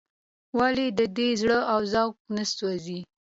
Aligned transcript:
ولې 0.57 0.87
د 0.97 0.99
ده 1.15 1.27
زړه 1.41 1.59
او 1.73 1.79
ذوق 1.93 2.15
نه 2.35 2.43
سوزي. 2.55 2.99